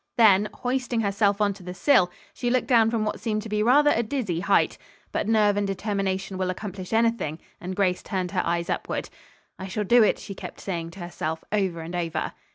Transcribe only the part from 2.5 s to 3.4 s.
down from what